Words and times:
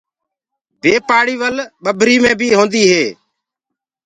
بي 0.81 0.93
پآڙيِ 1.07 1.35
ول 1.41 1.57
ٻڀري 1.83 2.15
مي 2.23 2.33
بي 2.39 2.47
هوندي 2.57 2.83
هي۔ 2.91 3.05